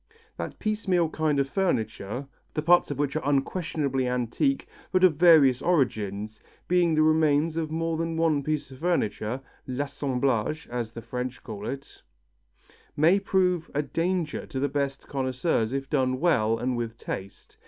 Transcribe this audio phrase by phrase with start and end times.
[0.35, 5.61] That piecemeal kind of furniture, the parts of which are unquestionably antique but of various
[5.61, 11.43] origins, being the remains of more than one piece of furniture l'assemblage, as the French
[11.43, 12.01] call it
[12.97, 17.57] may prove a danger to the best connoisseurs if done well and with taste.